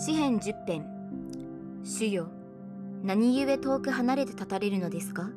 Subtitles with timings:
[0.00, 0.86] 30編。
[1.84, 2.28] 主よ
[3.02, 5.28] 何故遠く離れて立たれるのですか？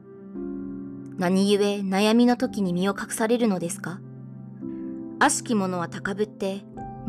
[1.18, 4.00] 何故悩みの時に身を隠されるのですか？
[5.20, 6.62] 悪しき者は高ぶって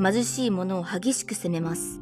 [0.02, 2.00] 貧しい者を激しく責めます。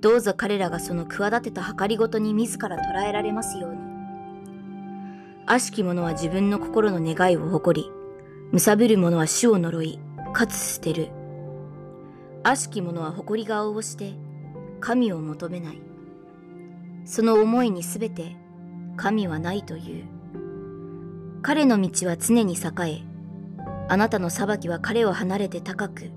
[0.00, 3.78] どうぞ彼らがその企てた計りごとに自ら捕らえられますように。
[5.46, 10.00] 悪しき者は自分の心の願いを誇り貪る者は主を呪い
[10.32, 11.10] かつ捨てる。
[12.42, 14.14] 悪しき者は誇り顔をして
[14.80, 15.80] 神を求めない。
[17.04, 18.36] その思いにすべて
[18.96, 20.04] 神はないという。
[21.42, 22.58] 彼の道は常に栄
[22.90, 23.02] え
[23.88, 26.10] あなたの裁きは彼を離れて高く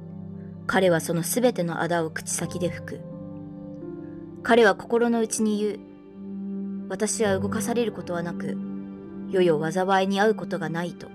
[0.67, 3.01] 彼はそのすべての仇を口先で吹く。
[4.43, 5.79] 彼は心の内に言う。
[6.89, 8.57] 私は動かされることはなく
[9.29, 11.07] 世々災いに遭うことがないと。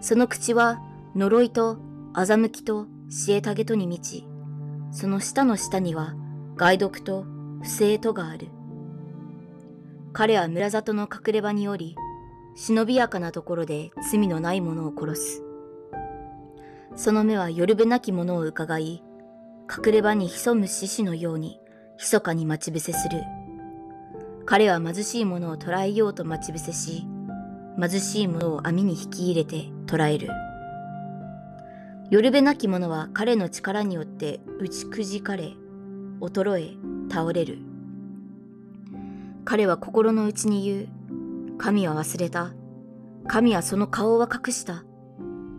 [0.00, 0.80] その口は
[1.14, 1.78] 呪いと
[2.12, 4.24] 欺きと知恵げとに満ち、
[4.96, 6.14] その下の下には
[6.56, 7.26] 害毒と
[7.60, 8.48] 不正とがある。
[10.14, 11.94] 彼は村里の隠れ場におり、
[12.54, 15.42] 忍びやかなところで罪のない者を殺す。
[16.94, 19.04] その目は夜べなき者を伺い、
[19.70, 21.60] 隠れ場に潜む獅子のように
[21.98, 23.20] 密かに待ち伏せする。
[24.46, 27.06] 彼は貧しい者を捕らえようと待ち伏せし、
[27.78, 30.30] 貧しい者を網に引き入れて捕らえる。
[32.08, 35.54] 夜べなき者は彼の力によって打ちくじかれ、
[36.20, 37.58] 衰え、倒れる。
[39.44, 40.88] 彼は心の内に言う。
[41.58, 42.52] 神は忘れた。
[43.26, 44.84] 神はその顔は隠した。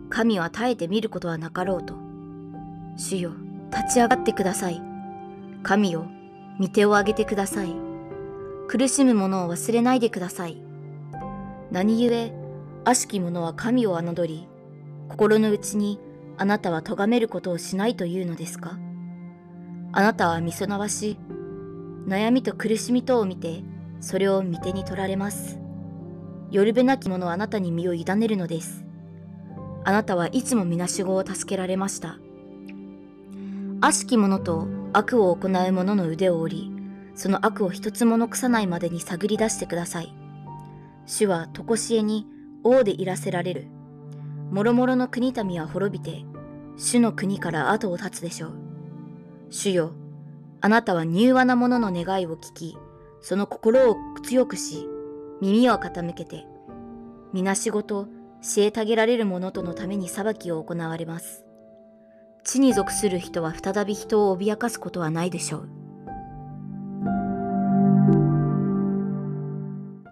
[0.08, 1.94] 神は耐えて見ることはなかろうと。
[2.96, 3.32] 主よ、
[3.70, 4.80] 立ち上がってください。
[5.62, 6.06] 神よ、
[6.58, 7.74] 御手を上げてください。
[8.68, 10.62] 苦しむ者を忘れないでください。
[11.70, 12.32] 何故、
[12.84, 14.48] 悪しき者は神を侮り、
[15.10, 16.00] 心の内に
[16.38, 18.78] あなたは咎めることをしないというのですか？
[19.92, 21.18] あなたはみそなわし、
[22.06, 23.62] 悩みと苦しみとを見て、
[24.00, 25.58] それを見手に取られます。
[26.50, 28.84] 夜べなき者はあなたに身を委ねるのです。
[29.84, 32.18] あなたはいつもみなしごを助けられました。
[33.80, 36.72] 悪しき者と悪を行う者の腕を折り、
[37.14, 40.14] その悪を一つも残さないまでに探り出してください。
[41.06, 42.26] 主はとこしえに
[42.62, 43.66] 王でいらせられる。
[44.50, 46.24] もろもろの国民は滅びて、
[46.76, 48.52] 主の国から後を絶つでしょう。
[49.50, 49.92] 主よ、
[50.60, 52.78] あなたは柔和な者の願いを聞き、
[53.20, 54.88] その心を強くし、
[55.40, 56.46] 耳を傾けて、
[57.32, 58.06] 皆仕事、
[58.42, 61.44] 虐げられる者とのために裁きを行われます。
[62.44, 65.77] 地に属する人は再び人を脅かすことはないでしょう。